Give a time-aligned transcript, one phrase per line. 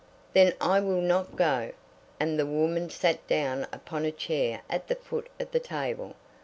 [0.33, 1.73] "Then I will not go;"
[2.19, 6.15] and the woman sat down upon a chair at the foot of the table.